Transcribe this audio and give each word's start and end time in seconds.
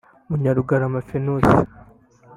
Munyarugarama 0.29 0.99
Pheneas 1.07 1.49